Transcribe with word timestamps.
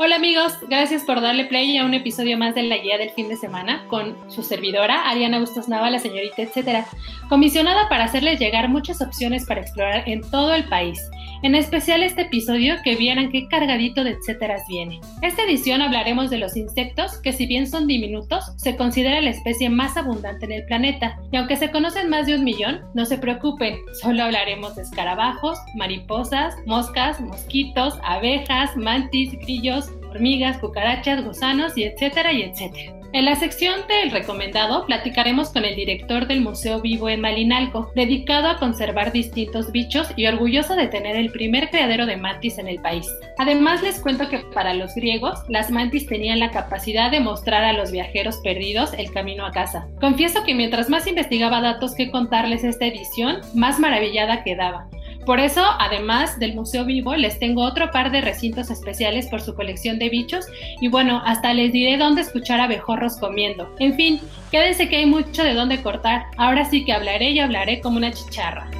Hola 0.00 0.14
amigos, 0.14 0.52
gracias 0.68 1.02
por 1.02 1.20
darle 1.20 1.46
play 1.46 1.76
a 1.76 1.84
un 1.84 1.92
episodio 1.92 2.38
más 2.38 2.54
de 2.54 2.62
la 2.62 2.76
guía 2.76 2.98
del 2.98 3.10
fin 3.10 3.28
de 3.28 3.34
semana 3.34 3.84
con 3.88 4.14
su 4.30 4.44
servidora 4.44 5.10
Ariana 5.10 5.40
Bustos 5.40 5.68
Nava, 5.68 5.90
la 5.90 5.98
señorita 5.98 6.40
etcétera, 6.40 6.86
comisionada 7.28 7.88
para 7.88 8.04
hacerles 8.04 8.38
llegar 8.38 8.68
muchas 8.68 9.02
opciones 9.02 9.44
para 9.44 9.62
explorar 9.62 10.08
en 10.08 10.20
todo 10.30 10.54
el 10.54 10.68
país. 10.68 11.00
En 11.42 11.54
especial 11.54 12.02
este 12.02 12.22
episodio 12.22 12.74
que 12.82 12.96
vieran 12.96 13.30
qué 13.30 13.46
cargadito 13.46 14.02
de 14.02 14.10
etcéteras 14.10 14.62
viene. 14.68 15.00
Esta 15.22 15.42
edición 15.42 15.82
hablaremos 15.82 16.30
de 16.30 16.38
los 16.38 16.56
insectos 16.56 17.18
que 17.18 17.32
si 17.32 17.46
bien 17.46 17.68
son 17.68 17.86
diminutos, 17.86 18.44
se 18.56 18.76
considera 18.76 19.20
la 19.20 19.30
especie 19.30 19.70
más 19.70 19.96
abundante 19.96 20.46
en 20.46 20.52
el 20.52 20.64
planeta. 20.64 21.16
Y 21.30 21.36
aunque 21.36 21.56
se 21.56 21.70
conocen 21.70 22.10
más 22.10 22.26
de 22.26 22.34
un 22.34 22.42
millón, 22.42 22.80
no 22.94 23.04
se 23.04 23.18
preocupen, 23.18 23.76
solo 24.00 24.24
hablaremos 24.24 24.74
de 24.74 24.82
escarabajos, 24.82 25.58
mariposas, 25.76 26.56
moscas, 26.66 27.20
mosquitos, 27.20 27.94
abejas, 28.02 28.76
mantis, 28.76 29.30
grillos, 29.38 29.87
hormigas, 30.10 30.58
cucarachas, 30.58 31.24
gusanos 31.24 31.76
y 31.76 31.84
etcétera 31.84 32.32
y 32.32 32.42
etcétera. 32.42 32.98
En 33.14 33.24
la 33.24 33.36
sección 33.36 33.80
del 33.88 34.10
recomendado 34.10 34.84
platicaremos 34.84 35.48
con 35.48 35.64
el 35.64 35.74
director 35.74 36.26
del 36.26 36.42
Museo 36.42 36.82
Vivo 36.82 37.08
en 37.08 37.22
Malinalco, 37.22 37.90
dedicado 37.94 38.48
a 38.48 38.58
conservar 38.58 39.12
distintos 39.12 39.72
bichos 39.72 40.08
y 40.14 40.26
orgulloso 40.26 40.76
de 40.76 40.88
tener 40.88 41.16
el 41.16 41.32
primer 41.32 41.70
criadero 41.70 42.04
de 42.04 42.18
mantis 42.18 42.58
en 42.58 42.68
el 42.68 42.82
país. 42.82 43.10
Además 43.38 43.82
les 43.82 43.98
cuento 43.98 44.28
que 44.28 44.40
para 44.40 44.74
los 44.74 44.94
griegos 44.94 45.38
las 45.48 45.70
mantis 45.70 46.06
tenían 46.06 46.38
la 46.38 46.50
capacidad 46.50 47.10
de 47.10 47.20
mostrar 47.20 47.64
a 47.64 47.72
los 47.72 47.92
viajeros 47.92 48.40
perdidos 48.44 48.92
el 48.92 49.10
camino 49.10 49.46
a 49.46 49.52
casa. 49.52 49.88
Confieso 50.00 50.44
que 50.44 50.54
mientras 50.54 50.90
más 50.90 51.06
investigaba 51.06 51.62
datos 51.62 51.94
que 51.94 52.10
contarles 52.10 52.62
esta 52.62 52.84
edición, 52.84 53.40
más 53.54 53.80
maravillada 53.80 54.44
quedaba. 54.44 54.86
Por 55.28 55.40
eso, 55.40 55.62
además 55.78 56.38
del 56.38 56.54
Museo 56.54 56.86
Vivo, 56.86 57.14
les 57.14 57.38
tengo 57.38 57.62
otro 57.62 57.90
par 57.90 58.10
de 58.10 58.22
recintos 58.22 58.70
especiales 58.70 59.26
por 59.26 59.42
su 59.42 59.54
colección 59.54 59.98
de 59.98 60.08
bichos 60.08 60.46
y 60.80 60.88
bueno, 60.88 61.20
hasta 61.22 61.52
les 61.52 61.70
diré 61.70 61.98
dónde 61.98 62.22
escuchar 62.22 62.60
abejorros 62.60 63.18
comiendo. 63.18 63.76
En 63.78 63.94
fin, 63.94 64.22
quédense 64.50 64.88
que 64.88 64.96
hay 64.96 65.04
mucho 65.04 65.42
de 65.42 65.52
dónde 65.52 65.82
cortar. 65.82 66.28
Ahora 66.38 66.64
sí 66.64 66.82
que 66.82 66.94
hablaré 66.94 67.32
y 67.32 67.40
hablaré 67.40 67.82
como 67.82 67.98
una 67.98 68.10
chicharra. 68.10 68.70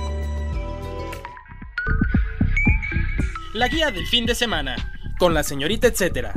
La 3.52 3.68
guía 3.68 3.90
del 3.90 4.06
fin 4.06 4.24
de 4.24 4.34
semana, 4.34 4.76
con 5.18 5.34
la 5.34 5.42
señorita 5.42 5.88
etcétera. 5.88 6.32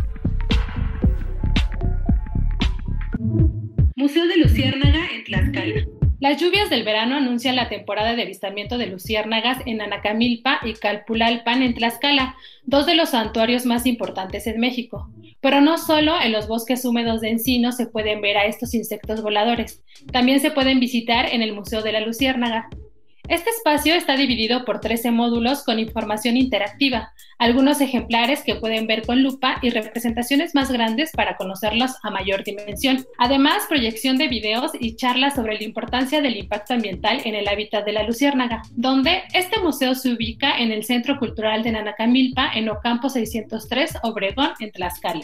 Museo 3.95 4.27
de 4.27 4.35
Luciérnaga 4.35 5.07
en 5.09 5.23
Tlaxcala. 5.23 6.00
Las 6.21 6.39
lluvias 6.39 6.69
del 6.69 6.83
verano 6.83 7.15
anuncian 7.15 7.55
la 7.55 7.67
temporada 7.67 8.13
de 8.13 8.21
avistamiento 8.21 8.77
de 8.77 8.85
luciérnagas 8.85 9.57
en 9.65 9.81
Anacamilpa 9.81 10.59
y 10.63 10.73
Calpulalpan 10.73 11.63
en 11.63 11.73
Tlaxcala, 11.73 12.35
dos 12.63 12.85
de 12.85 12.93
los 12.93 13.09
santuarios 13.09 13.65
más 13.65 13.87
importantes 13.87 14.45
en 14.45 14.59
México. 14.59 15.09
Pero 15.39 15.61
no 15.61 15.79
solo 15.79 16.21
en 16.21 16.31
los 16.31 16.47
bosques 16.47 16.85
húmedos 16.85 17.21
de 17.21 17.31
encino 17.31 17.71
se 17.71 17.87
pueden 17.87 18.21
ver 18.21 18.37
a 18.37 18.45
estos 18.45 18.75
insectos 18.75 19.23
voladores, 19.23 19.81
también 20.11 20.39
se 20.41 20.51
pueden 20.51 20.79
visitar 20.79 21.25
en 21.25 21.41
el 21.41 21.53
Museo 21.53 21.81
de 21.81 21.91
la 21.91 22.01
Luciérnaga. 22.01 22.69
Este 23.31 23.49
espacio 23.49 23.95
está 23.95 24.17
dividido 24.17 24.65
por 24.65 24.81
13 24.81 25.09
módulos 25.11 25.63
con 25.63 25.79
información 25.79 26.35
interactiva, 26.35 27.13
algunos 27.39 27.79
ejemplares 27.79 28.43
que 28.43 28.55
pueden 28.55 28.87
ver 28.87 29.05
con 29.05 29.23
lupa 29.23 29.57
y 29.61 29.69
representaciones 29.69 30.53
más 30.53 30.69
grandes 30.69 31.11
para 31.13 31.37
conocerlos 31.37 31.91
a 32.03 32.11
mayor 32.11 32.43
dimensión. 32.43 33.05
Además, 33.17 33.63
proyección 33.69 34.17
de 34.17 34.27
videos 34.27 34.71
y 34.77 34.97
charlas 34.97 35.35
sobre 35.35 35.55
la 35.55 35.63
importancia 35.63 36.19
del 36.19 36.35
impacto 36.35 36.73
ambiental 36.73 37.21
en 37.23 37.35
el 37.35 37.47
hábitat 37.47 37.85
de 37.85 37.93
la 37.93 38.03
luciérnaga, 38.03 38.63
donde 38.71 39.23
este 39.33 39.61
museo 39.61 39.95
se 39.95 40.11
ubica 40.11 40.57
en 40.57 40.73
el 40.73 40.83
Centro 40.83 41.17
Cultural 41.17 41.63
de 41.63 41.71
Nanacamilpa 41.71 42.51
en 42.53 42.67
Ocampo 42.67 43.07
603, 43.07 43.99
Obregón, 44.03 44.49
en 44.59 44.73
Tlaxcala. 44.73 45.23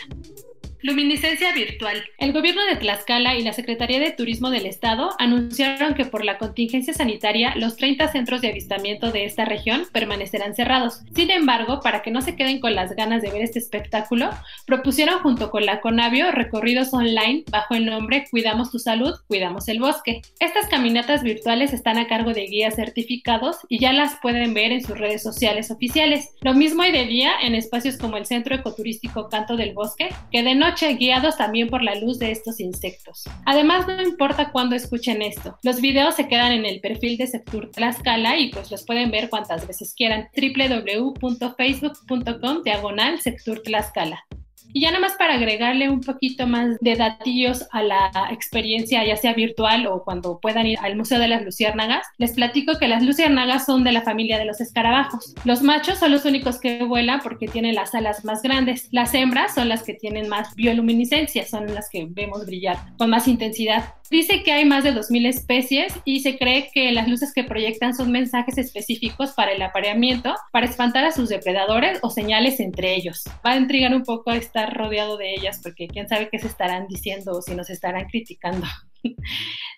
Luminiscencia 0.83 1.51
virtual. 1.53 2.03
El 2.19 2.33
gobierno 2.33 2.63
de 2.65 2.75
Tlaxcala 2.75 3.35
y 3.35 3.41
la 3.41 3.53
Secretaría 3.53 3.99
de 3.99 4.11
Turismo 4.11 4.51
del 4.51 4.67
Estado 4.67 5.09
anunciaron 5.17 5.95
que 5.95 6.05
por 6.05 6.23
la 6.23 6.37
contingencia 6.37 6.93
sanitaria 6.93 7.55
los 7.55 7.77
30 7.77 8.11
centros 8.11 8.41
de 8.41 8.49
avistamiento 8.49 9.11
de 9.11 9.25
esta 9.25 9.43
región 9.43 9.87
permanecerán 9.91 10.55
cerrados. 10.55 11.01
Sin 11.15 11.31
embargo, 11.31 11.79
para 11.81 12.03
que 12.03 12.11
no 12.11 12.21
se 12.21 12.35
queden 12.35 12.59
con 12.59 12.75
las 12.75 12.95
ganas 12.95 13.23
de 13.23 13.31
ver 13.31 13.41
este 13.41 13.57
espectáculo, 13.57 14.29
propusieron 14.67 15.17
junto 15.19 15.49
con 15.49 15.65
la 15.65 15.81
Conavio 15.81 16.31
recorridos 16.31 16.93
online 16.93 17.43
bajo 17.49 17.73
el 17.73 17.87
nombre 17.87 18.27
Cuidamos 18.29 18.69
tu 18.69 18.77
salud, 18.77 19.15
cuidamos 19.27 19.67
el 19.69 19.79
bosque. 19.79 20.21
Estas 20.39 20.67
caminatas 20.67 21.23
virtuales 21.23 21.73
están 21.73 21.97
a 21.97 22.07
cargo 22.07 22.33
de 22.33 22.45
guías 22.45 22.75
certificados 22.75 23.57
y 23.67 23.79
ya 23.79 23.93
las 23.93 24.17
pueden 24.21 24.53
ver 24.53 24.71
en 24.71 24.83
sus 24.83 24.97
redes 24.97 25.23
sociales 25.23 25.71
oficiales. 25.71 26.29
Lo 26.41 26.53
mismo 26.53 26.83
hay 26.83 26.91
de 26.91 27.05
día 27.05 27.31
en 27.41 27.55
espacios 27.55 27.97
como 27.97 28.17
el 28.17 28.27
Centro 28.27 28.53
Ecoturístico 28.53 29.27
Canto 29.27 29.57
del 29.57 29.73
Bosque, 29.73 30.09
que 30.31 30.43
de 30.43 30.53
noche 30.53 30.66
guiados 30.97 31.37
también 31.37 31.69
por 31.69 31.83
la 31.83 31.95
luz 31.95 32.19
de 32.19 32.31
estos 32.31 32.59
insectos. 32.59 33.23
Además, 33.45 33.87
no 33.87 34.01
importa 34.01 34.51
cuándo 34.51 34.75
escuchen 34.75 35.21
esto, 35.21 35.57
los 35.63 35.79
videos 35.81 36.15
se 36.15 36.27
quedan 36.27 36.51
en 36.51 36.65
el 36.65 36.81
perfil 36.81 37.17
de 37.17 37.27
Sectur 37.27 37.71
Tlaxcala 37.71 38.37
y 38.37 38.51
pues 38.51 38.69
los 38.71 38.83
pueden 38.85 39.11
ver 39.11 39.29
cuantas 39.29 39.67
veces 39.67 39.93
quieran. 39.95 40.29
www.facebook.com 40.35 42.63
diagonal 42.63 43.21
Sectur 43.21 43.61
Tlaxcala. 43.61 44.25
Y 44.73 44.81
ya 44.81 44.91
nada 44.91 45.01
más 45.01 45.13
para 45.13 45.35
agregarle 45.35 45.89
un 45.89 46.01
poquito 46.01 46.47
más 46.47 46.77
de 46.81 46.95
datillos 46.95 47.65
a 47.71 47.81
la 47.83 48.11
experiencia, 48.31 49.05
ya 49.05 49.17
sea 49.17 49.33
virtual 49.33 49.87
o 49.87 50.03
cuando 50.03 50.39
puedan 50.39 50.67
ir 50.67 50.77
al 50.81 50.95
Museo 50.95 51.19
de 51.19 51.27
las 51.27 51.43
Luciérnagas, 51.43 52.05
les 52.17 52.33
platico 52.33 52.77
que 52.77 52.87
las 52.87 53.03
luciérnagas 53.03 53.65
son 53.65 53.83
de 53.83 53.91
la 53.91 54.01
familia 54.01 54.37
de 54.37 54.45
los 54.45 54.61
escarabajos. 54.61 55.33
Los 55.45 55.61
machos 55.61 55.99
son 55.99 56.11
los 56.11 56.25
únicos 56.25 56.59
que 56.59 56.83
vuelan 56.83 57.21
porque 57.21 57.47
tienen 57.47 57.75
las 57.75 57.95
alas 57.95 58.25
más 58.25 58.41
grandes. 58.41 58.87
Las 58.91 59.13
hembras 59.13 59.55
son 59.55 59.69
las 59.69 59.83
que 59.83 59.93
tienen 59.93 60.29
más 60.29 60.55
bioluminiscencia, 60.55 61.45
son 61.45 61.73
las 61.73 61.89
que 61.89 62.05
vemos 62.09 62.45
brillar 62.45 62.77
con 62.97 63.09
más 63.09 63.27
intensidad. 63.27 63.93
Dice 64.09 64.41
que 64.43 64.53
hay 64.53 64.63
más 64.63 64.85
de 64.85 64.93
2.000 64.93 65.27
especies 65.27 65.93
y 66.05 66.21
se 66.21 66.37
cree 66.37 66.69
que 66.73 66.93
las 66.93 67.09
luces 67.09 67.33
que 67.33 67.43
proyectan 67.43 67.93
son 67.93 68.11
mensajes 68.11 68.57
específicos 68.57 69.31
para 69.31 69.51
el 69.51 69.61
apareamiento, 69.61 70.33
para 70.53 70.65
espantar 70.65 71.03
a 71.03 71.11
sus 71.11 71.27
depredadores 71.27 71.99
o 72.01 72.09
señales 72.09 72.61
entre 72.61 72.95
ellos. 72.95 73.25
Va 73.45 73.51
a 73.51 73.57
intrigar 73.57 73.93
un 73.93 74.03
poco 74.03 74.31
estar 74.57 74.75
rodeado 74.75 75.17
de 75.17 75.35
ellas 75.35 75.59
porque 75.61 75.87
quién 75.87 76.09
sabe 76.09 76.29
qué 76.31 76.39
se 76.39 76.47
estarán 76.47 76.87
diciendo 76.87 77.31
o 77.33 77.41
si 77.41 77.53
nos 77.53 77.69
estarán 77.69 78.07
criticando. 78.07 78.65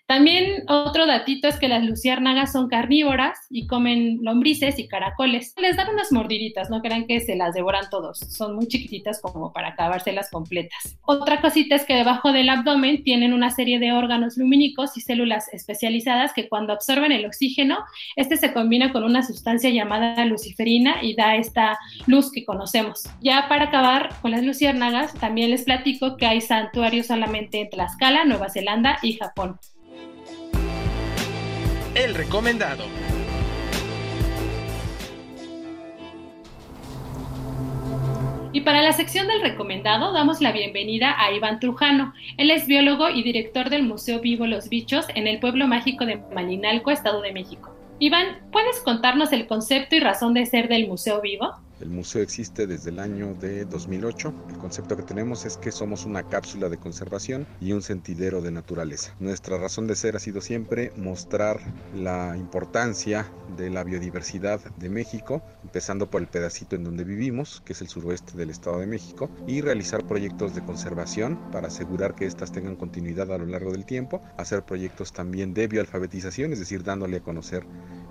También 0.09 0.63
otro 0.67 1.05
datito 1.05 1.47
es 1.47 1.57
que 1.59 1.67
las 1.67 1.83
luciérnagas 1.83 2.51
son 2.51 2.67
carnívoras 2.67 3.37
y 3.51 3.67
comen 3.67 4.17
lombrices 4.23 4.79
y 4.79 4.87
caracoles. 4.87 5.53
Les 5.61 5.77
dan 5.77 5.89
unas 5.89 6.11
mordiditas, 6.11 6.71
no 6.71 6.81
crean 6.81 7.05
que 7.05 7.19
se 7.19 7.35
las 7.35 7.53
devoran 7.53 7.91
todos, 7.91 8.17
son 8.17 8.55
muy 8.55 8.67
chiquititas 8.67 9.21
como 9.21 9.53
para 9.53 9.67
acabárselas 9.67 10.31
completas. 10.31 10.97
Otra 11.03 11.41
cosita 11.41 11.75
es 11.75 11.85
que 11.85 11.93
debajo 11.93 12.31
del 12.31 12.49
abdomen 12.49 13.03
tienen 13.03 13.33
una 13.33 13.51
serie 13.51 13.77
de 13.77 13.91
órganos 13.91 14.35
lumínicos 14.35 14.97
y 14.97 15.01
células 15.01 15.53
especializadas 15.53 16.33
que 16.33 16.49
cuando 16.49 16.73
absorben 16.73 17.11
el 17.11 17.27
oxígeno, 17.27 17.77
este 18.15 18.35
se 18.35 18.51
combina 18.51 18.91
con 18.91 19.03
una 19.03 19.21
sustancia 19.21 19.69
llamada 19.69 20.25
luciferina 20.25 21.03
y 21.03 21.13
da 21.13 21.35
esta 21.35 21.77
luz 22.07 22.31
que 22.31 22.45
conocemos. 22.45 23.03
Ya 23.21 23.47
para 23.47 23.65
acabar 23.65 24.15
con 24.23 24.31
las 24.31 24.43
luciérnagas, 24.43 25.13
también 25.13 25.51
les 25.51 25.65
platico 25.65 26.17
que 26.17 26.25
hay 26.25 26.41
santuarios 26.41 27.05
solamente 27.05 27.61
en 27.61 27.69
Tlaxcala, 27.69 28.25
Nueva 28.25 28.49
Zelanda 28.49 28.97
y 29.03 29.08
Japón. 29.17 29.59
El 31.95 32.15
recomendado. 32.15 32.85
Y 38.51 38.61
para 38.61 38.81
la 38.81 38.93
sección 38.93 39.27
del 39.27 39.41
recomendado 39.41 40.11
damos 40.11 40.41
la 40.41 40.51
bienvenida 40.51 41.15
a 41.17 41.31
Iván 41.31 41.59
Trujano. 41.59 42.13
Él 42.37 42.49
es 42.49 42.65
biólogo 42.65 43.09
y 43.09 43.21
director 43.21 43.69
del 43.69 43.83
Museo 43.83 44.21
Vivo 44.21 44.47
Los 44.47 44.69
Bichos 44.69 45.05
en 45.13 45.27
el 45.27 45.39
pueblo 45.39 45.67
mágico 45.67 46.05
de 46.05 46.17
Malinalco, 46.33 46.89
Estado 46.89 47.21
de 47.21 47.31
México. 47.31 47.75
Iván, 47.99 48.39
¿puedes 48.51 48.79
contarnos 48.79 49.31
el 49.33 49.45
concepto 49.45 49.95
y 49.95 49.99
razón 49.99 50.33
de 50.33 50.45
ser 50.45 50.67
del 50.67 50.87
Museo 50.87 51.21
Vivo? 51.21 51.53
El 51.79 51.89
museo 51.89 52.21
existe 52.21 52.67
desde 52.67 52.89
el 52.89 52.99
año 52.99 53.35
de 53.35 53.63
2008. 53.63 54.33
El 54.49 54.57
concepto 54.57 54.97
que 54.97 55.03
tenemos 55.03 55.45
es 55.45 55.55
que 55.55 55.71
somos 55.71 56.05
una 56.05 56.23
cápsula 56.23 56.67
de 56.67 56.77
conservación 56.77 57.47
y 57.61 57.71
un 57.71 57.81
sentidero 57.81 58.41
de 58.41 58.51
naturaleza. 58.51 59.15
Nuestra 59.19 59.57
razón 59.57 59.87
de 59.87 59.95
ser 59.95 60.17
ha 60.17 60.19
sido 60.19 60.41
siempre 60.41 60.91
mostrar 60.97 61.61
la 61.95 62.35
importancia 62.35 63.31
de 63.55 63.69
la 63.69 63.85
biodiversidad 63.85 64.59
de 64.75 64.89
México, 64.89 65.41
empezando 65.63 66.09
por 66.09 66.21
el 66.21 66.27
pedacito 66.27 66.75
en 66.75 66.83
donde 66.83 67.05
vivimos, 67.05 67.61
que 67.63 67.71
es 67.71 67.81
el 67.81 67.87
suroeste 67.87 68.37
del 68.37 68.49
Estado 68.49 68.79
de 68.79 68.87
México, 68.87 69.29
y 69.47 69.61
realizar 69.61 70.05
proyectos 70.05 70.53
de 70.55 70.63
conservación 70.63 71.39
para 71.51 71.67
asegurar 71.67 72.13
que 72.13 72.25
éstas 72.25 72.51
tengan 72.51 72.75
continuidad 72.75 73.31
a 73.31 73.37
lo 73.37 73.45
largo 73.45 73.71
del 73.71 73.85
tiempo, 73.85 74.21
hacer 74.37 74.63
proyectos 74.63 75.13
también 75.13 75.53
de 75.53 75.67
bioalfabetización, 75.67 76.51
es 76.51 76.59
decir, 76.59 76.83
dándole 76.83 77.17
a 77.17 77.23
conocer 77.23 77.65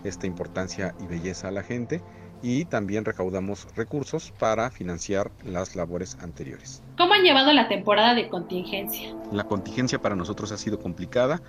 esta 0.05 0.27
importancia 0.27 0.95
y 1.01 1.07
belleza 1.07 1.49
a 1.49 1.53
la 1.53 1.63
gente 1.63 2.01
y 2.43 2.65
también 2.67 3.05
recaudamos 3.05 3.67
recursos 3.75 4.33
para 4.39 4.71
financiar 4.71 5.31
las 5.45 5.77
labores 5.77 6.17
anteriores. 6.21 6.83
¿Cómo 6.97 7.15
han 7.15 7.23
llevado 7.23 7.53
la 7.53 7.69
temporada 7.69 8.15
de 8.15 8.29
contingencia? 8.29 9.15
La 9.33 9.45
contingencia 9.45 10.01
para 10.01 10.17
nosotros 10.17 10.53
ha 10.53 10.57
sido 10.57 10.79
complicada. 10.79 11.41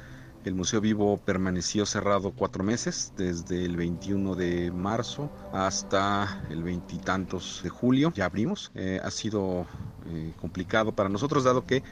El 0.45 0.55
Museo 0.55 0.79
Vivo 0.79 1.17
permaneció 1.17 1.85
cerrado 1.85 2.31
cuatro 2.31 2.63
meses, 2.63 3.13
desde 3.17 3.65
el 3.65 3.75
21 3.75 4.35
de 4.35 4.71
marzo 4.71 5.29
hasta 5.51 6.43
el 6.49 6.63
veintitantos 6.63 7.59
de 7.61 7.69
julio. 7.69 8.13
Ya 8.15 8.25
abrimos. 8.25 8.71
Eh, 8.73 9.01
ha 9.03 9.11
sido 9.11 9.65
eh, 10.07 10.31
complicado 10.39 10.93
para 10.93 11.09
nosotros, 11.09 11.43
dado 11.43 11.65
que 11.65 11.83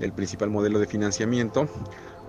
el 0.00 0.12
principal 0.12 0.50
modelo 0.50 0.78
de 0.78 0.86
financiamiento 0.86 1.66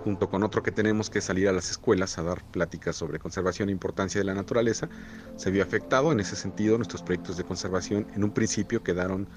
junto 0.05 0.29
con 0.29 0.43
otro 0.43 0.61
que 0.61 0.71
tenemos 0.71 1.09
que 1.09 1.19
salir 1.19 1.49
a 1.49 1.51
las 1.51 1.71
escuelas 1.71 2.19
a 2.19 2.23
dar 2.23 2.43
pláticas 2.51 2.95
sobre 2.95 3.17
conservación 3.17 3.69
e 3.69 3.71
importancia 3.71 4.21
de 4.21 4.25
la 4.25 4.35
naturaleza, 4.35 4.87
se 5.35 5.49
vio 5.49 5.63
afectado. 5.63 6.11
En 6.11 6.19
ese 6.19 6.35
sentido, 6.35 6.77
nuestros 6.77 7.01
proyectos 7.01 7.37
de 7.37 7.43
conservación 7.43 8.05
en 8.13 8.23
un 8.23 8.29
principio 8.29 8.83
quedaron 8.83 9.27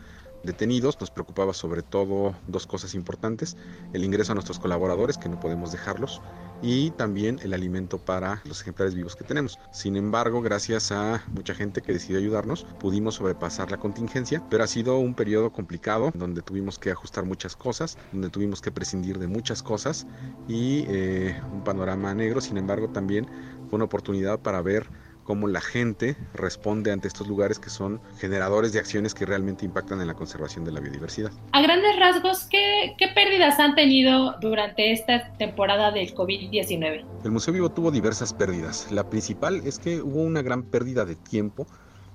detenidos. 0.45 1.01
Nos 1.01 1.11
preocupaba 1.11 1.55
sobre 1.55 1.81
todo 1.81 2.37
dos 2.49 2.67
cosas 2.67 2.95
importantes, 2.95 3.57
el 3.95 4.05
ingreso 4.05 4.33
a 4.33 4.35
nuestros 4.35 4.59
colaboradores, 4.59 5.17
que 5.17 5.31
no 5.31 5.41
podemos 5.41 5.73
dejarlos, 5.73 6.21
y 6.61 6.93
también 6.93 7.39
el 7.43 7.53
alimento 7.55 7.99
para 8.03 8.41
los 8.45 8.61
ejemplares 8.61 8.95
vivos 8.95 9.15
que 9.17 9.25
tenemos. 9.25 9.59
Sin 9.71 9.97
embargo, 9.97 10.41
gracias 10.43 10.91
a 10.93 11.25
mucha 11.31 11.55
gente 11.55 11.83
que 11.83 11.93
decidió 11.93 12.19
ayudarnos, 12.19 12.65
pudimos 12.79 13.17
sobrepasar 13.17 13.71
la 13.71 13.79
contingencia, 13.79 14.43
pero 14.49 14.65
ha 14.65 14.67
sido 14.69 14.99
un 14.99 15.15
periodo 15.15 15.53
complicado 15.53 16.11
donde 16.15 16.43
tuvimos 16.43 16.79
que 16.79 16.91
ajustar 16.91 17.25
muchas 17.25 17.57
cosas, 17.57 17.97
donde 18.11 18.31
tuvimos 18.31 18.61
que 18.61 18.73
prescindir 18.73 19.19
de 19.19 19.29
muchas 19.29 19.63
cosas 19.63 20.07
y 20.47 20.85
eh, 20.89 21.41
un 21.51 21.63
panorama 21.63 22.15
negro. 22.15 22.41
Sin 22.41 22.57
embargo, 22.57 22.89
también 22.89 23.27
fue 23.67 23.77
una 23.77 23.85
oportunidad 23.87 24.41
para 24.41 24.63
ver 24.63 24.91
cómo 25.29 25.47
la 25.47 25.61
gente 25.61 26.17
responde 26.33 26.91
ante 26.91 27.07
estos 27.07 27.29
lugares 27.29 27.59
que 27.59 27.69
son 27.69 28.01
generadores 28.17 28.73
de 28.73 28.79
acciones 28.79 29.13
que 29.13 29.27
realmente 29.27 29.67
impactan 29.67 30.01
en 30.01 30.07
la 30.07 30.15
conservación 30.15 30.65
de 30.65 30.73
la 30.73 30.81
biodiversidad. 30.81 31.31
A 31.53 31.61
grandes 31.61 31.99
rasgos, 31.99 32.45
¿qué, 32.51 32.95
qué 32.97 33.09
pérdidas 33.09 33.61
han 33.61 33.75
tenido 33.75 34.37
durante 34.41 34.91
esta 34.91 35.31
temporada 35.35 35.91
del 35.91 36.15
COVID-19? 36.15 37.05
El 37.25 37.31
Museo 37.31 37.53
Vivo 37.53 37.69
tuvo 37.69 37.91
diversas 37.91 38.33
pérdidas. 38.33 38.91
La 38.91 39.11
principal 39.11 39.61
es 39.67 39.79
que 39.79 40.01
hubo 40.01 40.23
una 40.23 40.41
gran 40.41 40.63
pérdida 40.63 41.05
de 41.05 41.15
tiempo 41.15 41.67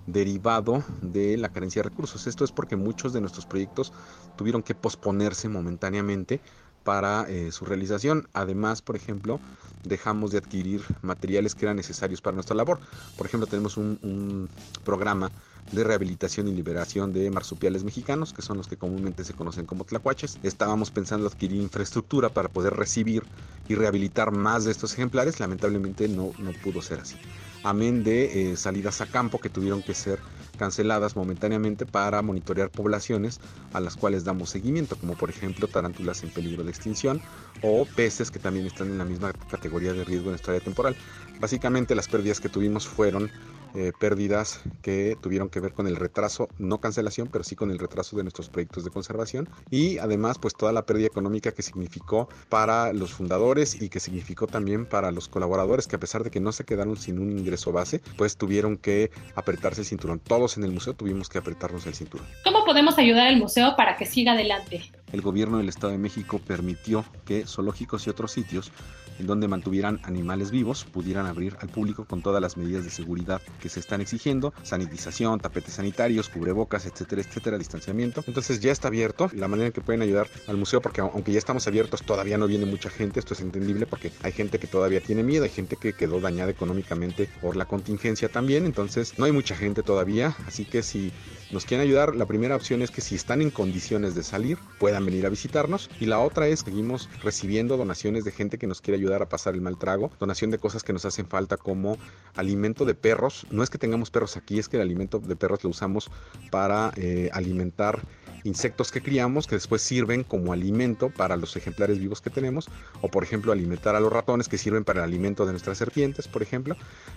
derivado 0.08 0.84
de 1.04 1.38
la 1.38 1.50
carencia 1.50 1.84
de 1.84 1.90
recursos. 1.90 2.26
Esto 2.26 2.44
es 2.44 2.52
porque 2.52 2.78
muchos 2.78 3.14
de 3.14 3.22
nuestros 3.22 3.46
proyectos 3.46 3.94
tuvieron 4.36 4.64
que 4.64 4.74
posponerse 4.74 5.50
momentáneamente 5.50 6.42
para 6.84 7.30
eh, 7.30 7.52
su 7.52 7.66
realización. 7.66 8.28
Además, 8.34 8.82
por 8.82 8.96
ejemplo, 8.96 9.40
dejamos 9.84 10.32
de 10.32 10.38
adquirir 10.38 10.82
materiales 11.02 11.56
que 11.56 11.66
eran 11.66 11.78
necesarios 11.78 12.22
para 12.22 12.36
nuestra 12.36 12.56
labor. 12.56 12.80
Por 13.18 13.28
ejemplo, 13.28 13.48
tenemos 13.48 13.78
un, 13.78 14.50
programa 14.84 15.32
de 15.72 15.84
rehabilitación 15.84 16.48
y 16.48 16.54
liberación 16.54 17.14
de 17.14 17.32
marsupiales 17.32 17.84
mexicanos, 17.84 18.34
que 18.34 18.42
son 18.42 18.58
los 18.58 18.68
que 18.68 18.78
comúnmente 18.78 19.24
se 19.24 19.34
conocen 19.34 19.66
como 19.66 19.86
tlacuaches. 19.86 20.38
Estábamos 20.44 20.92
pensando 20.92 21.28
adquirir 21.28 21.62
infraestructura 21.62 22.30
para 22.30 22.50
poder 22.50 22.74
recibir 22.74 23.24
y 23.68 23.76
rehabilitar 23.76 24.32
más 24.32 24.66
de 24.66 24.72
estos 24.72 24.94
ejemplares. 24.94 25.40
Lamentablemente 25.40 26.08
no, 26.08 26.32
no 26.38 26.52
pudo 26.64 26.82
ser 26.82 27.00
así. 27.00 27.16
Amén 27.64 28.04
de 28.04 28.52
eh, 28.52 28.58
salidas 28.58 29.00
a 29.00 29.06
campo 29.06 29.40
que 29.40 29.50
tuvieron 29.50 29.82
que 29.82 29.94
ser 29.94 30.20
canceladas 30.64 31.18
momentáneamente 31.18 31.86
para 31.86 32.22
monitorear 32.22 32.70
poblaciones 32.70 33.42
a 33.74 33.82
las 33.82 33.98
cuales 33.98 34.24
damos 34.24 34.50
seguimiento, 34.50 34.96
como 34.96 35.14
por 35.16 35.30
ejemplo 35.30 35.68
tarántulas 35.68 36.24
en 36.24 36.30
peligro 36.30 36.64
de 36.64 36.70
extinción 36.70 37.22
o 37.62 37.86
peces 37.98 38.32
que 38.32 38.40
también 38.40 38.66
están 38.66 38.88
en 38.88 38.98
la 38.98 39.04
misma 39.04 39.34
categoría 39.52 39.92
de 39.92 40.06
riesgo 40.06 40.30
en 40.30 40.36
esta 40.36 40.52
área 40.52 40.64
temporal. 40.64 40.96
Básicamente 41.42 41.96
las 41.96 42.08
pérdidas 42.08 42.40
que 42.40 42.48
tuvimos 42.48 42.88
fueron 42.88 43.30
eh, 43.76 43.92
pérdidas 44.00 44.62
que 44.82 45.18
tuvieron 45.22 45.50
que 45.50 45.60
ver 45.60 45.74
con 45.74 45.88
el 45.88 45.96
retraso, 45.96 46.50
no 46.58 46.80
cancelación, 46.80 47.30
pero 47.32 47.44
sí 47.44 47.56
con 47.56 47.72
el 47.72 47.80
retraso 47.80 48.16
de 48.16 48.24
nuestros 48.24 48.50
proyectos 48.50 48.84
de 48.84 48.92
conservación 48.92 49.50
y 49.70 49.98
además 49.98 50.38
pues 50.40 50.56
toda 50.56 50.72
la 50.72 50.86
pérdida 50.86 51.08
económica 51.08 51.52
que 51.52 51.62
significó 51.62 52.30
para 52.50 52.94
los 52.94 53.14
fundadores 53.14 53.82
y 53.82 53.90
que 53.90 54.00
significó 54.00 54.48
también 54.48 54.86
para 54.86 55.12
los 55.12 55.28
colaboradores 55.28 55.88
que 55.88 55.96
a 55.96 56.00
pesar 56.00 56.24
de 56.24 56.32
que 56.32 56.40
no 56.40 56.52
se 56.52 56.66
quedaron 56.66 56.98
sin 56.98 57.20
un 57.20 57.38
ingreso 57.38 57.72
base, 57.72 58.02
pues 58.18 58.38
tuvieron 58.38 58.78
que 58.78 59.12
apretarse 59.36 59.82
el 59.82 59.88
cinturón. 59.88 60.20
Todos 60.20 60.58
en 60.58 60.64
el 60.64 60.72
museo 60.72 60.94
tuvimos 60.94 61.30
que 61.30 61.38
apretarnos 61.38 61.86
el 61.86 61.96
cinturón. 61.96 62.28
¿Cómo 62.44 62.66
podemos 62.66 62.98
ayudar 62.98 63.28
al 63.28 63.38
museo 63.38 63.76
para 63.76 63.96
que 63.96 64.06
siga 64.06 64.34
adelante? 64.34 64.92
El 65.14 65.22
gobierno 65.22 65.60
del 65.60 65.70
Estado 65.70 65.94
de 65.94 66.00
México 66.00 66.42
permitió 66.46 67.06
que 67.24 67.46
zoológicos 67.46 68.08
y 68.08 68.10
otros 68.10 68.32
sitios 68.32 68.72
en 69.20 69.28
donde 69.28 69.48
mantuvieran 69.48 70.00
animales 70.04 70.50
vivos 70.50 70.86
pudieran 70.86 71.28
abrir 71.28 71.56
al 71.62 71.70
público 71.70 72.06
con 72.06 72.24
todas 72.24 72.42
las 72.42 72.58
medidas 72.58 72.84
de 72.84 72.90
seguridad 72.90 73.40
que 73.62 73.70
se 73.70 73.80
están 73.80 74.02
exigiendo, 74.02 74.56
sanitización, 74.64 75.40
tapetes 75.40 75.76
sanitarios, 75.76 76.30
cubrebocas, 76.30 76.88
etcétera, 76.88 77.22
etcétera, 77.22 77.60
distanciamiento. 77.60 78.24
Entonces 78.26 78.60
ya 78.60 78.72
está 78.72 78.88
abierto 78.88 79.30
la 79.34 79.48
manera 79.48 79.68
en 79.68 79.74
que 79.74 79.82
pueden 79.82 80.02
ayudar 80.02 80.28
al 80.48 80.58
museo, 80.58 80.82
porque 80.82 81.02
aunque 81.02 81.32
ya 81.32 81.38
estamos 81.38 81.68
abiertos, 81.68 82.02
todavía 82.02 82.40
no 82.40 82.48
viene 82.48 82.66
mucha 82.66 82.90
gente, 82.90 83.20
esto 83.20 83.36
es 83.36 83.42
entendible 83.42 83.86
porque 83.86 84.12
hay 84.24 84.32
gente 84.32 84.58
que 84.58 84.66
todavía 84.66 85.00
tiene 85.00 85.22
miedo, 85.22 85.44
hay 85.44 85.52
gente 85.52 85.76
que 85.76 85.94
quedó 85.94 86.20
dañada 86.20 86.50
económicamente 86.50 87.30
por 87.40 87.56
la 87.56 87.66
contingencia 87.66 88.30
también, 88.30 88.66
entonces 88.66 89.20
no 89.20 89.26
hay 89.26 89.32
mucha 89.32 89.56
gente 89.56 89.84
todavía, 89.84 90.36
así 90.48 90.66
que 90.66 90.82
si 90.82 91.12
nos 91.54 91.66
quieren 91.66 91.86
ayudar, 91.86 92.16
la 92.16 92.26
primera 92.26 92.56
opción 92.56 92.82
es 92.82 92.92
que 92.92 93.02
si 93.02 93.16
están 93.16 93.42
en 93.42 93.52
condiciones 93.52 94.16
de 94.16 94.24
salir, 94.24 94.58
puedan 94.80 95.06
venir 95.06 95.26
a 95.26 95.30
visitarnos. 95.30 95.90
Y 96.00 96.08
la 96.08 96.20
otra 96.20 96.48
es 96.48 96.62
seguimos 96.62 97.10
recibiendo 97.22 97.78
donaciones 97.78 98.24
de 98.24 98.32
gente 98.32 98.58
que 98.58 98.68
nos 98.68 98.82
quiere 98.82 98.98
ayudar 98.98 99.22
a 99.22 99.30
pasar 99.30 99.54
el 99.54 99.62
mal 99.62 99.78
trago, 99.78 100.12
donación 100.20 100.52
de 100.52 100.58
cosas 100.58 100.84
que 100.84 100.94
nos 100.94 101.06
hacen 101.06 101.28
falta 101.28 101.58
como 101.58 101.98
alimento 102.36 102.86
de 102.86 102.96
perros. 102.96 103.46
No 103.52 103.64
es 103.64 103.70
que 103.70 103.78
tengamos 103.78 104.10
perros 104.10 104.36
aquí, 104.36 104.60
es 104.60 104.68
que 104.68 104.78
el 104.78 104.82
alimento 104.82 105.20
de 105.20 105.36
perros 105.36 105.64
lo 105.64 105.70
usamos 105.70 106.10
para 106.50 106.92
eh, 106.96 107.30
alimentar 107.34 108.02
insectos 108.44 108.92
que 108.92 109.02
criamos 109.02 109.48
que 109.48 109.56
después 109.56 109.82
sirven 109.82 110.24
como 110.24 110.52
alimento 110.52 111.10
para 111.10 111.38
los 111.38 111.56
ejemplares 111.56 112.00
vivos 112.00 112.20
que 112.20 112.30
tenemos 112.30 112.68
o 113.02 113.08
por 113.08 113.24
ejemplo 113.24 113.54
alimentar 113.54 113.96
a 113.96 114.02
los 114.02 114.12
ratones 114.12 114.50
que 114.50 114.58
sirven 114.58 114.84
para 114.84 115.00
el 115.00 115.06
alimento 115.06 115.46
de 115.46 115.52
nuestras 115.52 115.78
serpientes 115.78 116.28
por 116.28 116.42
ejemplo 116.42 116.76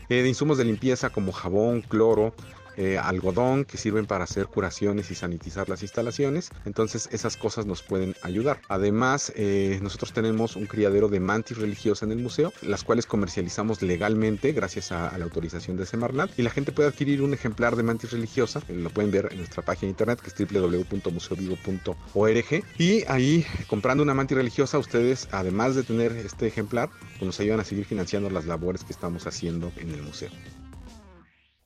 eh, 0.09 0.23
de 0.23 0.29
insumos 0.29 0.56
de 0.56 0.65
limpieza 0.65 1.11
como 1.11 1.33
jabón 1.33 1.81
cloro 1.83 2.33
eh, 2.76 2.99
algodón 2.99 3.64
que 3.64 3.78
sirven 3.78 4.06
para 4.06 4.25
hacer 4.25 4.47
curaciones 4.47 5.11
y 5.11 5.14
sanitizar 5.14 5.68
las 5.68 5.83
instalaciones. 5.83 6.50
Entonces 6.64 7.09
esas 7.12 7.37
cosas 7.37 7.66
nos 7.66 7.83
pueden 7.83 8.14
ayudar. 8.23 8.61
Además, 8.68 9.33
eh, 9.37 9.78
nosotros 9.83 10.12
tenemos 10.12 10.56
un 10.56 10.66
criadero 10.66 11.09
de 11.09 11.21
mantis 11.21 11.59
religiosa 11.59 12.06
en 12.06 12.12
el 12.12 12.18
museo, 12.18 12.52
las 12.62 12.85
cuales 12.85 13.06
comercializamos 13.06 13.83
legalmente 13.83 14.52
gracias 14.52 14.92
a, 14.92 15.16
la 15.16 15.25
autorización 15.25 15.76
de 15.76 15.87
Semarnat 15.87 16.37
y 16.38 16.42
la 16.42 16.50
gente 16.50 16.73
puede 16.73 16.88
adquirir 16.88 17.23
un 17.23 17.33
ejemplar 17.33 17.76
de 17.76 17.83
mantis 17.83 18.12
religiosa, 18.12 18.61
eh, 18.68 18.75
lo 18.75 18.90
pueden 18.90 19.11
ver 19.11 19.28
en 19.30 19.38
nuestra 19.38 19.64
página 19.64 19.87
de 19.87 19.92
internet 19.92 20.21
que 20.21 20.28
es 20.28 20.52
www.museovivo.org 20.52 22.64
y 22.78 23.04
ahí 23.09 23.47
comprando 23.66 24.02
una 24.02 24.12
mantis 24.14 24.37
religiosa 24.37 24.78
ustedes 24.78 25.28
además 25.33 25.75
de 25.75 25.83
tener 25.83 26.12
este 26.12 26.47
ejemplar 26.47 26.90
pues 27.18 27.23
nos 27.23 27.40
ayudan 27.40 27.61
a 27.61 27.64
seguir 27.64 27.85
financiando 27.85 28.30
las 28.30 28.47
labores 28.47 28.85
que 28.85 28.92
estamos 28.92 29.26
haciendo 29.26 29.73
en 29.76 29.90
el 29.90 30.02
museo. 30.02 30.30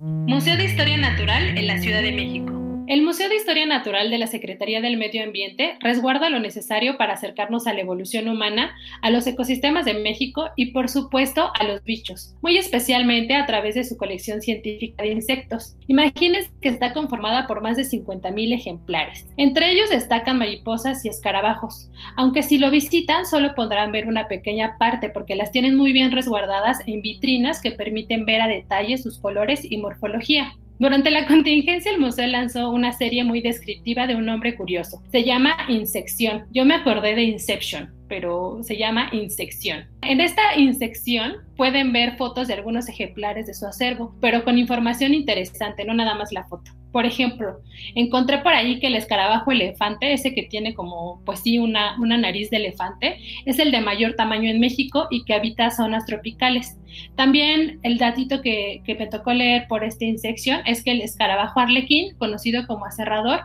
Museo 0.00 0.56
de 0.56 0.64
Historia 0.64 0.96
Natural 0.96 1.58
en 1.58 1.66
la 1.66 1.78
Ciudad 1.78 2.00
de 2.00 2.12
México. 2.12 2.69
El 2.90 3.02
Museo 3.02 3.28
de 3.28 3.36
Historia 3.36 3.66
Natural 3.66 4.10
de 4.10 4.18
la 4.18 4.26
Secretaría 4.26 4.80
del 4.80 4.96
Medio 4.96 5.22
Ambiente 5.22 5.76
resguarda 5.78 6.28
lo 6.28 6.40
necesario 6.40 6.96
para 6.96 7.12
acercarnos 7.12 7.68
a 7.68 7.72
la 7.72 7.82
evolución 7.82 8.26
humana, 8.26 8.74
a 9.00 9.10
los 9.10 9.28
ecosistemas 9.28 9.84
de 9.84 9.94
México 9.94 10.48
y, 10.56 10.72
por 10.72 10.88
supuesto, 10.88 11.52
a 11.56 11.62
los 11.62 11.84
bichos, 11.84 12.34
muy 12.42 12.58
especialmente 12.58 13.36
a 13.36 13.46
través 13.46 13.76
de 13.76 13.84
su 13.84 13.96
colección 13.96 14.42
científica 14.42 15.04
de 15.04 15.12
insectos. 15.12 15.76
Imagínense 15.86 16.50
que 16.60 16.68
está 16.68 16.92
conformada 16.92 17.46
por 17.46 17.62
más 17.62 17.76
de 17.76 17.84
50.000 17.84 18.54
ejemplares. 18.54 19.24
Entre 19.36 19.70
ellos 19.70 19.88
destacan 19.88 20.38
mariposas 20.38 21.04
y 21.04 21.10
escarabajos, 21.10 21.92
aunque 22.16 22.42
si 22.42 22.58
lo 22.58 22.72
visitan 22.72 23.24
solo 23.24 23.54
podrán 23.54 23.92
ver 23.92 24.08
una 24.08 24.26
pequeña 24.26 24.78
parte 24.78 25.10
porque 25.10 25.36
las 25.36 25.52
tienen 25.52 25.76
muy 25.76 25.92
bien 25.92 26.10
resguardadas 26.10 26.80
en 26.88 27.02
vitrinas 27.02 27.62
que 27.62 27.70
permiten 27.70 28.26
ver 28.26 28.40
a 28.40 28.48
detalle 28.48 28.98
sus 28.98 29.20
colores 29.20 29.60
y 29.62 29.78
morfología. 29.78 30.56
Durante 30.80 31.10
la 31.10 31.26
contingencia, 31.26 31.92
el 31.92 32.00
museo 32.00 32.26
lanzó 32.26 32.70
una 32.70 32.94
serie 32.94 33.22
muy 33.22 33.42
descriptiva 33.42 34.06
de 34.06 34.16
un 34.16 34.26
hombre 34.30 34.56
curioso. 34.56 35.02
Se 35.12 35.24
llama 35.24 35.54
Insección. 35.68 36.46
Yo 36.52 36.64
me 36.64 36.74
acordé 36.74 37.14
de 37.14 37.24
Inception, 37.24 37.92
pero 38.10 38.58
se 38.62 38.76
llama 38.76 39.08
Insección. 39.12 39.86
En 40.02 40.20
esta 40.20 40.58
insección 40.58 41.36
pueden 41.56 41.92
ver 41.92 42.16
fotos 42.16 42.48
de 42.48 42.54
algunos 42.54 42.88
ejemplares 42.88 43.46
de 43.46 43.54
su 43.54 43.66
acervo, 43.66 44.16
pero 44.20 44.42
con 44.42 44.58
información 44.58 45.14
interesante, 45.14 45.84
no 45.84 45.94
nada 45.94 46.16
más 46.16 46.32
la 46.32 46.44
foto. 46.44 46.72
Por 46.90 47.06
ejemplo, 47.06 47.60
encontré 47.94 48.38
por 48.38 48.52
ahí 48.52 48.80
que 48.80 48.88
el 48.88 48.96
escarabajo 48.96 49.52
elefante, 49.52 50.12
ese 50.12 50.34
que 50.34 50.42
tiene 50.42 50.74
como, 50.74 51.22
pues 51.24 51.38
sí, 51.38 51.60
una, 51.60 51.96
una 52.00 52.18
nariz 52.18 52.50
de 52.50 52.56
elefante, 52.56 53.18
es 53.44 53.60
el 53.60 53.70
de 53.70 53.80
mayor 53.80 54.14
tamaño 54.16 54.50
en 54.50 54.58
México 54.58 55.06
y 55.08 55.24
que 55.24 55.34
habita 55.34 55.70
zonas 55.70 56.04
tropicales. 56.04 56.76
También 57.14 57.78
el 57.84 57.98
datito 57.98 58.42
que, 58.42 58.82
que 58.84 58.96
me 58.96 59.06
tocó 59.06 59.32
leer 59.32 59.68
por 59.68 59.84
esta 59.84 60.04
insección 60.04 60.62
es 60.66 60.82
que 60.82 60.90
el 60.90 61.00
escarabajo 61.00 61.60
arlequín, 61.60 62.16
conocido 62.16 62.66
como 62.66 62.86
aserrador, 62.86 63.42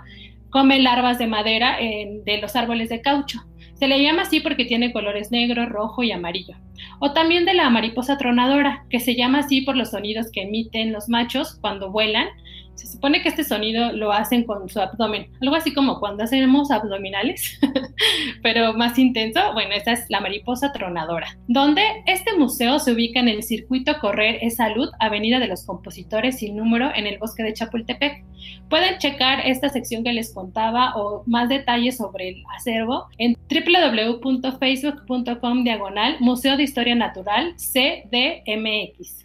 come 0.56 0.80
larvas 0.80 1.20
de 1.20 1.28
madera 1.28 1.78
de 1.80 2.38
los 2.42 2.56
árboles 2.56 2.88
de 2.88 3.02
caucho. 3.02 3.42
Se 3.76 3.88
le 3.88 4.02
llama 4.02 4.24
así 4.24 4.40
porque 4.40 4.66
tiene 4.66 4.94
colores 4.94 5.32
negro, 5.32 5.66
rojo 5.66 6.02
y 6.02 6.12
amarillo. 6.12 6.56
O 7.00 7.12
también 7.12 7.46
de 7.46 7.54
la 7.54 7.70
mariposa 7.70 8.18
tronadora, 8.18 8.86
que 8.90 9.00
se 9.00 9.16
llama 9.16 9.40
así 9.40 9.62
por 9.62 9.76
los 9.76 9.92
sonidos 9.92 10.32
que 10.32 10.44
emiten 10.44 10.94
los 10.94 11.10
machos 11.10 11.58
cuando 11.60 11.92
vuelan 11.92 12.28
se 12.76 12.88
supone 12.88 13.22
que 13.22 13.30
este 13.30 13.44
sonido 13.44 13.92
lo 13.94 14.12
hacen 14.12 14.44
con 14.44 14.68
su 14.70 14.80
abdomen, 14.80 15.30
algo 15.42 15.56
así 15.56 15.74
como 15.74 16.00
cuando 16.00 16.24
hacemos 16.24 16.72
abdominales, 16.72 17.60
pero 18.44 18.74
más 18.74 19.00
intenso. 19.00 19.40
Bueno, 19.54 19.74
esta 19.74 19.94
es 19.94 20.06
la 20.10 20.22
mariposa 20.22 20.72
tronadora, 20.72 21.38
donde 21.48 21.82
este 22.06 22.38
museo 22.38 22.78
se 22.80 22.92
ubica 22.92 23.20
en 23.20 23.30
el 23.30 23.44
circuito 23.44 23.98
Correr 24.00 24.38
es 24.42 24.58
Salud, 24.58 24.90
Avenida 25.00 25.40
de 25.40 25.48
los 25.48 25.66
Compositores 25.66 26.38
sin 26.40 26.56
número, 26.56 26.92
en 26.96 27.08
el 27.08 27.18
bosque 27.18 27.44
de 27.44 27.54
Chapultepec. 27.54 28.24
Pueden 28.70 28.98
checar 29.00 29.42
esta 29.46 29.70
sección 29.70 30.04
que 30.04 30.14
les 30.14 30.34
contaba 30.34 30.96
o 30.96 31.24
más 31.26 31.50
detalles 31.50 31.98
sobre 31.98 32.30
el 32.30 32.44
acervo 32.56 33.08
en 33.18 33.36
www.facebook.com 33.50 35.64
diagonal 35.64 36.18
Museo 36.20 36.58
de 36.58 36.64
Historia 36.64 36.96
Natural 36.96 37.56
CDMX. 37.56 39.25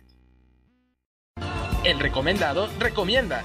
El 1.83 1.99
recomendado 1.99 2.69
recomienda. 2.79 3.43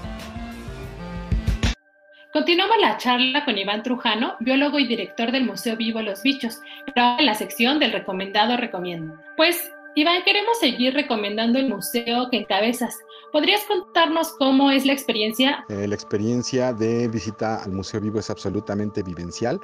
Continuamos 2.34 2.76
la 2.82 2.98
charla 2.98 3.46
con 3.46 3.56
Iván 3.56 3.82
Trujano, 3.82 4.36
biólogo 4.40 4.78
y 4.78 4.86
director 4.86 5.32
del 5.32 5.46
Museo 5.46 5.74
Vivo 5.74 6.02
Los 6.02 6.22
Bichos, 6.22 6.60
pero 6.84 7.16
en 7.18 7.24
la 7.24 7.34
sección 7.34 7.78
del 7.78 7.92
recomendado 7.92 8.58
recomienda. 8.58 9.18
Pues, 9.38 9.70
Iván, 9.94 10.22
queremos 10.22 10.58
seguir 10.60 10.92
recomendando 10.92 11.58
el 11.58 11.70
museo 11.70 12.28
que 12.30 12.36
encabezas. 12.36 12.98
¿Podrías 13.32 13.62
contarnos 13.64 14.34
cómo 14.38 14.70
es 14.70 14.84
la 14.84 14.92
experiencia? 14.92 15.64
Eh, 15.70 15.88
la 15.88 15.94
experiencia 15.94 16.74
de 16.74 17.08
visita 17.08 17.62
al 17.64 17.72
Museo 17.72 18.02
Vivo 18.02 18.18
es 18.18 18.28
absolutamente 18.28 19.02
vivencial. 19.02 19.58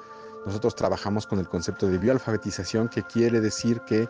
Nosotros 0.46 0.74
trabajamos 0.74 1.26
con 1.26 1.38
el 1.38 1.46
concepto 1.46 1.88
de 1.88 1.98
bioalfabetización, 1.98 2.88
que 2.88 3.02
quiere 3.02 3.42
decir 3.42 3.82
que 3.86 4.08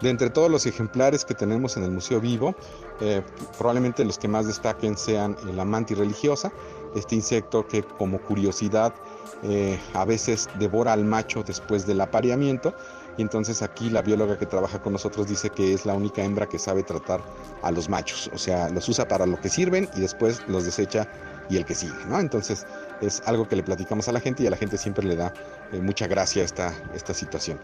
De 0.00 0.08
entre 0.08 0.30
todos 0.30 0.50
los 0.50 0.66
ejemplares 0.66 1.24
que 1.24 1.34
tenemos 1.34 1.76
en 1.76 1.84
el 1.84 1.90
Museo 1.90 2.20
Vivo, 2.20 2.54
eh, 3.00 3.22
probablemente 3.58 4.04
los 4.04 4.18
que 4.18 4.28
más 4.28 4.46
destaquen 4.46 4.96
sean 4.96 5.36
la 5.54 5.64
mantis 5.64 5.98
religiosa, 5.98 6.50
este 6.96 7.14
insecto 7.16 7.66
que 7.68 7.82
como 7.82 8.18
curiosidad 8.18 8.94
eh, 9.42 9.78
a 9.94 10.04
veces 10.04 10.48
devora 10.58 10.94
al 10.94 11.04
macho 11.04 11.42
después 11.42 11.86
del 11.86 12.00
apareamiento 12.00 12.74
y 13.16 13.22
entonces 13.22 13.62
aquí 13.62 13.90
la 13.90 14.02
bióloga 14.02 14.38
que 14.38 14.46
trabaja 14.46 14.80
con 14.80 14.94
nosotros 14.94 15.28
dice 15.28 15.50
que 15.50 15.74
es 15.74 15.84
la 15.84 15.94
única 15.94 16.22
hembra 16.22 16.46
que 16.46 16.58
sabe 16.58 16.82
tratar 16.82 17.20
a 17.62 17.70
los 17.70 17.88
machos, 17.88 18.30
o 18.34 18.38
sea, 18.38 18.70
los 18.70 18.88
usa 18.88 19.06
para 19.06 19.26
lo 19.26 19.38
que 19.40 19.48
sirven 19.48 19.88
y 19.96 20.00
después 20.00 20.42
los 20.48 20.64
desecha 20.64 21.06
y 21.50 21.56
el 21.56 21.66
que 21.66 21.74
sigue, 21.74 21.92
¿no? 22.08 22.18
Entonces 22.20 22.66
es 23.00 23.22
algo 23.26 23.48
que 23.48 23.56
le 23.56 23.62
platicamos 23.62 24.08
a 24.08 24.12
la 24.12 24.20
gente 24.20 24.44
y 24.44 24.46
a 24.46 24.50
la 24.50 24.56
gente 24.56 24.78
siempre 24.78 25.04
le 25.04 25.16
da 25.16 25.34
eh, 25.72 25.80
mucha 25.80 26.06
gracia 26.06 26.44
esta, 26.44 26.72
esta 26.94 27.12
situación. 27.12 27.58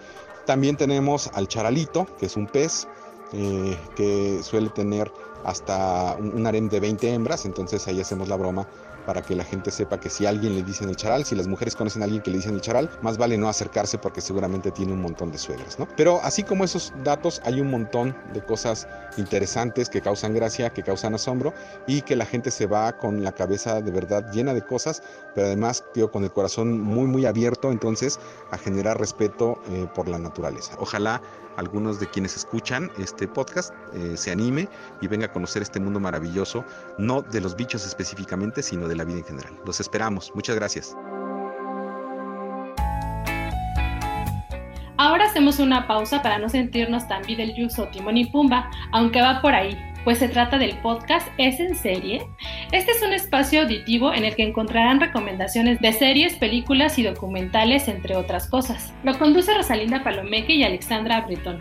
También 0.45 0.77
tenemos 0.77 1.31
al 1.33 1.49
charalito, 1.49 2.07
que 2.19 2.27
es 2.27 2.37
un 2.37 2.47
pez 2.47 2.89
eh, 3.33 3.79
que 3.97 4.41
suele 4.43 4.71
tener 4.71 5.11
hasta 5.45 6.17
un, 6.19 6.43
de 6.69 6.81
20 6.81 7.13
hembras, 7.13 7.45
entonces 7.45 7.87
ahí 7.87 8.01
hacemos 8.01 8.29
la 8.29 8.37
broma 8.37 8.67
para 9.07 9.23
que 9.23 9.35
la 9.35 9.45
gente 9.45 9.71
sepa 9.71 9.99
que 9.99 10.11
si 10.11 10.27
alguien 10.27 10.55
le 10.55 10.63
dicen 10.63 10.89
el 10.89 10.97
charal, 10.97 11.25
si 11.25 11.35
las 11.35 11.47
mujeres 11.47 11.77
conocen 11.77 12.03
a 12.03 12.05
alguien 12.05 12.23
que 12.23 12.31
le 12.31 12.39
dicen 12.39 12.55
el 12.55 12.61
charal, 12.61 12.91
más 13.01 13.17
vale 13.17 13.39
no 13.39 13.49
acercarse 13.49 13.99
porque 13.99 14.21
seguramente 14.21 14.71
tiene 14.71 14.93
un 14.93 15.01
montón 15.01 15.31
de 15.31 15.39
suegras, 15.39 15.79
¿no? 15.79 15.89
Pero 15.97 16.21
así 16.23 16.43
como 16.43 16.65
esos 16.65 16.93
datos, 17.05 17.41
hay 17.45 17.61
un 17.61 17.71
montón 17.71 18.17
de 18.35 18.43
cosas 18.43 18.89
interesantes 19.17 19.89
que 19.89 20.01
causan 20.01 20.35
gracia, 20.35 20.71
que 20.71 20.83
causan 20.83 21.15
asombro 21.15 21.55
y 21.87 22.03
que 22.03 22.17
la 22.17 22.27
gente 22.27 22.51
se 22.51 22.67
va 22.67 22.93
con 22.99 23.23
la 23.23 23.33
cabeza 23.33 23.81
de 23.81 23.91
verdad 23.91 24.31
llena 24.33 24.53
de 24.53 24.63
cosas, 24.63 25.03
pero 25.35 25.47
además, 25.47 25.85
tío, 25.95 26.11
con 26.11 26.25
el 26.25 26.33
corazón 26.33 26.81
muy, 26.81 27.07
muy 27.07 27.27
abierto, 27.27 27.71
entonces, 27.71 28.19
a 28.51 28.59
generar 28.59 28.99
respeto 28.99 29.61
eh, 29.71 29.87
por 29.95 30.09
la 30.09 30.19
naturaleza. 30.19 30.77
Ojalá 30.81 31.23
algunos 31.57 32.01
de 32.01 32.09
quienes 32.09 32.37
escuchan 32.37 32.91
este 32.99 33.27
podcast 33.29 33.73
eh, 33.95 34.17
se 34.17 34.31
anime 34.31 34.69
y 35.01 35.09
venga 35.09 35.27
a 35.27 35.33
conocer 35.33 35.63
este 35.63 35.81
mundo 35.81 36.01
maravilloso, 36.01 36.65
no 36.99 37.23
de 37.23 37.41
los 37.41 37.57
bichos 37.57 37.87
específicamente, 37.87 38.63
sino 38.63 38.89
de 38.89 38.97
la 38.97 39.05
vida 39.05 39.19
en 39.19 39.25
general. 39.25 39.53
Los 39.65 39.81
esperamos. 39.81 40.33
Muchas 40.35 40.57
gracias. 40.57 40.97
Ahora 44.99 45.27
hacemos 45.27 45.59
una 45.59 45.87
pausa 45.87 46.23
para 46.23 46.39
no 46.39 46.49
sentirnos 46.49 47.07
tan 47.07 47.23
yuso 47.25 47.87
Timón 47.89 48.17
y 48.17 48.27
Pumba, 48.27 48.71
aunque 48.93 49.21
va 49.21 49.43
por 49.43 49.55
ahí 49.55 49.77
pues 50.07 50.19
se 50.19 50.29
trata 50.29 50.57
del 50.57 50.79
podcast 50.79 51.27
Es 51.37 51.59
en 51.59 51.75
serie. 51.75 52.25
Este 52.71 52.93
es 52.93 53.03
un 53.03 53.13
espacio 53.13 53.63
auditivo 53.63 54.15
en 54.15 54.25
el 54.25 54.37
que 54.37 54.45
encontrarán 54.45 55.01
recomendaciones 55.01 55.81
de 55.81 55.93
series, 55.93 56.37
películas 56.37 56.97
y 57.01 57.03
documentales, 57.03 57.89
entre 57.89 58.15
otras 58.15 58.49
cosas. 58.49 58.95
Lo 59.03 59.19
conduce 59.19 59.53
Rosalinda 59.53 60.05
Palomeque 60.05 60.55
y 60.55 60.63
Alexandra 60.63 61.23
Bretón, 61.23 61.59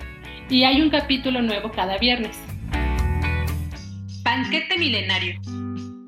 y 0.47 0.63
hay 0.63 0.79
un 0.79 0.91
capítulo 0.91 1.41
nuevo 1.41 1.71
cada 1.71 1.97
viernes. 1.97 2.39
Banquete 4.21 4.77
milenario. 4.77 5.41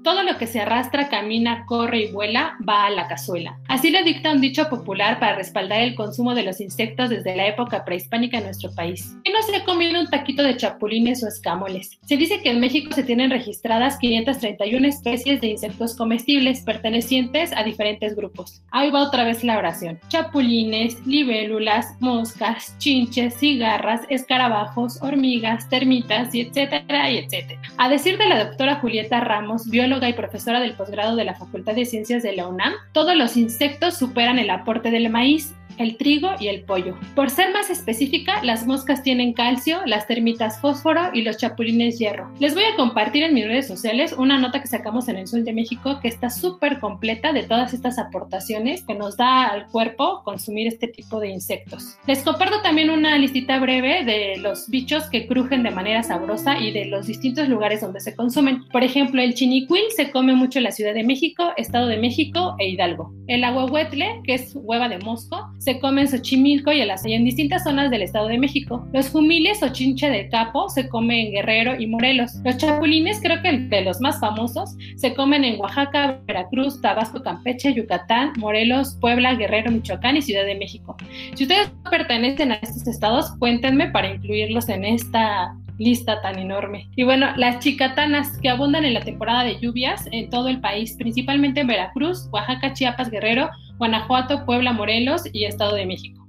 Todo 0.08 0.24
lo 0.24 0.38
que 0.38 0.48
se 0.48 0.62
arrastra, 0.62 1.10
camina, 1.10 1.66
corre 1.66 2.04
y 2.04 2.12
vuela 2.14 2.56
va 2.66 2.86
a 2.86 2.90
la 2.90 3.10
cazuela. 3.10 3.60
Así 3.68 3.90
lo 3.90 4.02
dicta 4.06 4.32
un 4.32 4.40
dicho 4.40 4.70
popular 4.70 5.20
para 5.20 5.36
respaldar 5.36 5.82
el 5.82 5.96
consumo 5.96 6.34
de 6.34 6.44
los 6.44 6.62
insectos 6.62 7.10
desde 7.10 7.36
la 7.36 7.46
época 7.46 7.84
prehispánica 7.84 8.38
en 8.38 8.46
nuestro 8.46 8.74
país. 8.74 9.18
¿Qué 9.26 9.34
no 9.34 9.42
se 9.42 9.58
ha 9.58 9.66
comido 9.66 10.00
un 10.00 10.08
taquito 10.08 10.44
de 10.44 10.56
chapulines 10.56 11.22
o 11.26 11.28
escamoles? 11.28 12.00
Se 12.06 12.16
dice 12.16 12.42
que 12.42 12.52
en 12.52 12.62
México 12.62 12.94
se 12.94 13.04
tienen 13.04 13.32
registradas 13.32 13.98
531 13.98 14.88
especies 14.88 15.42
de 15.42 15.48
insectos 15.48 15.94
comestibles 15.94 16.62
pertenecientes 16.62 17.52
a 17.54 17.66
diferentes 17.66 18.16
grupos. 18.16 18.62
Ahí 18.72 18.90
va 18.92 19.04
otra 19.04 19.26
vez 19.26 19.44
la 19.44 19.58
oración. 19.58 20.00
Chapulines, 20.08 21.06
libélulas, 21.06 22.00
moscas, 22.00 22.78
chinches, 22.78 23.34
cigarras, 23.34 24.04
escarabajos, 24.08 25.02
hormigas, 25.02 25.68
termitas 25.68 26.34
y 26.34 26.44
etcétera 26.44 27.12
y 27.12 27.18
etcétera. 27.18 27.60
A 27.78 27.90
decir 27.90 28.18
de 28.18 28.30
la 28.30 28.46
doctora 28.46 28.76
Julieta 28.76 29.20
Ramos, 29.20 29.70
bióloga 29.70 29.97
y 30.06 30.14
profesora 30.14 30.60
del 30.60 30.74
posgrado 30.74 31.16
de 31.16 31.24
la 31.24 31.34
Facultad 31.34 31.74
de 31.74 31.86
Ciencias 31.86 32.22
de 32.22 32.36
la 32.36 32.48
UNAM, 32.48 32.74
todos 32.92 33.16
los 33.16 33.36
insectos 33.36 33.98
superan 33.98 34.38
el 34.38 34.52
aporte 34.52 34.92
del 34.92 35.10
maíz 35.10 35.56
el 35.78 35.98
trigo 35.98 36.32
y 36.40 36.48
el 36.48 36.64
pollo. 36.64 36.98
Por 37.16 37.30
ser 37.30 37.54
más 37.54 37.70
específica, 37.70 38.44
las 38.44 38.66
moscas 38.66 39.04
tienen 39.04 39.34
calcio, 39.34 39.80
las 39.86 40.08
termitas 40.08 40.60
fósforo 40.60 41.10
y 41.14 41.22
los 41.22 41.38
chapulines 41.38 42.00
hierro. 42.00 42.32
Les 42.40 42.54
voy 42.54 42.64
a 42.64 42.76
compartir 42.76 43.24
en 43.24 43.34
mis 43.34 43.46
redes 43.46 43.68
sociales 43.68 44.14
una 44.18 44.40
nota 44.40 44.62
que 44.62 44.68
sacamos 44.68 45.08
en 45.08 45.18
el 45.18 45.28
Sol 45.28 45.44
de 45.44 45.54
México 45.54 46.00
que 46.02 46.08
está 46.08 46.30
súper 46.30 46.80
completa 46.80 47.34
de 47.34 47.44
todas 47.44 47.74
estas 47.74 48.00
aportaciones 48.00 48.84
que 48.84 48.96
nos 48.96 49.18
da 49.18 49.48
al 49.48 49.68
cuerpo 49.68 50.22
consumir 50.24 50.68
este 50.68 50.88
tipo 50.88 51.20
de 51.20 51.30
insectos. 51.30 51.98
Les 52.08 52.24
comparto 52.24 52.62
también 52.62 52.90
una 52.90 53.18
listita 53.18 53.60
breve 53.60 54.04
de 54.04 54.38
los 54.38 54.70
bichos 54.70 55.10
que 55.10 55.28
crujen 55.28 55.64
de 55.64 55.72
manera 55.72 56.04
sabrosa 56.04 56.60
y 56.60 56.72
de 56.72 56.86
los 56.86 57.08
distintos 57.08 57.48
lugares 57.50 57.82
donde 57.82 58.00
se 58.00 58.16
consumen. 58.16 58.66
Por 58.72 58.84
ejemplo, 58.84 59.22
el 59.22 59.34
chinicuil 59.34 59.84
se 59.96 60.12
come 60.12 60.34
mucho 60.34 60.60
en 60.60 60.64
la 60.64 60.72
Ciudad 60.72 60.94
de 60.94 61.04
México, 61.04 61.52
Estado 61.58 61.88
de 61.88 61.98
México 61.98 62.56
e 62.60 62.70
Hidalgo. 62.70 63.14
El 63.28 63.44
aguahuetle, 63.44 64.22
que 64.24 64.36
es 64.36 64.54
hueva 64.56 64.90
de 64.90 65.00
mosco, 65.00 65.50
se 65.58 65.80
come 65.80 66.02
en 66.02 66.08
Xochimilco 66.08 66.72
y 66.72 66.82
en, 66.82 67.24
distintas 67.26 67.64
zonas 67.64 67.92
del 67.92 68.02
Estado 68.02 68.28
de 68.28 68.38
México. 68.38 68.88
Los 68.94 69.10
jumiles 69.10 69.62
o 69.64 69.70
chinche 69.70 70.10
de 70.10 70.30
capo 70.30 70.70
se 70.70 70.88
come 70.88 71.28
en 71.28 71.32
Guerrero 71.34 71.80
y 71.80 71.88
Morelos. 71.88 72.36
Los 72.44 72.58
chapulines, 72.58 73.20
creo 73.22 73.42
que 73.42 73.52
de 73.52 73.82
los 73.82 74.00
más 74.00 74.20
famosos, 74.20 74.76
se 74.96 75.14
comen 75.14 75.44
en 75.44 75.60
Oaxaca, 75.60 76.20
Veracruz, 76.26 76.82
Tabasco, 76.82 77.22
Campeche, 77.22 77.74
Yucatán, 77.74 78.34
Morelos, 78.38 78.98
Puebla, 79.00 79.36
Guerrero, 79.36 79.72
Michoacán 79.72 80.18
y 80.18 80.22
Ciudad 80.22 80.46
de 80.46 80.56
México. 80.56 80.96
Si 81.36 81.44
ustedes 81.44 81.72
pertenecen 81.90 82.52
a 82.52 82.56
estos 82.56 82.88
estados, 82.88 83.32
cuéntenme 83.40 83.90
para 83.90 84.14
incluirlos 84.14 84.70
en 84.70 84.86
esta 84.86 85.56
lista 85.78 86.22
tan 86.22 86.40
enorme. 86.40 86.90
Y 86.96 87.04
bueno, 87.04 87.28
las 87.36 87.60
chicatanas 87.60 88.38
que 88.40 88.50
abundan 88.50 88.86
en 88.86 88.94
la 88.94 89.02
temporada 89.02 89.44
de 89.44 89.60
lluvias 89.60 90.08
en 90.12 90.30
todo 90.30 90.48
el 90.48 90.60
país, 90.60 90.96
principalmente 90.98 91.62
en 91.62 91.68
Veracruz, 91.68 92.28
Oaxaca, 92.32 92.74
Chiapas, 92.74 93.10
Guerrero, 93.10 93.50
Guanajuato, 93.78 94.46
Puebla, 94.46 94.74
Morelos 94.74 95.24
y 95.32 95.46
Estado 95.46 95.76
de 95.76 95.86
México. 95.86 96.28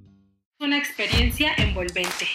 Una 0.61 0.77
experiencia 0.77 1.53
envolvente. 1.57 2.27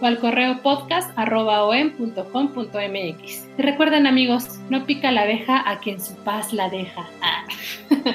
o 0.00 0.06
al 0.06 0.18
correo 0.18 0.62
podcast.om.com.mx. 0.62 3.48
Y 3.58 3.62
recuerden 3.62 4.06
amigos, 4.06 4.60
no 4.70 4.86
pica 4.86 5.10
la 5.10 5.22
abeja 5.22 5.68
a 5.68 5.80
quien 5.80 6.00
su 6.00 6.14
paz 6.16 6.52
la 6.52 6.68
deja. 6.68 7.08
Ah. 7.20 7.44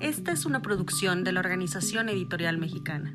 Esta 0.00 0.32
es 0.32 0.46
una 0.46 0.62
producción 0.62 1.24
de 1.24 1.32
la 1.32 1.40
Organización 1.40 2.08
Editorial 2.08 2.58
Mexicana. 2.58 3.14